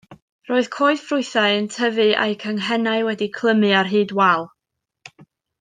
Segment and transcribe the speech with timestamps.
[0.51, 4.51] Roedd coed ffrwythau yn tyfu a'u canghennau wedi'u clymu ar hyd wal.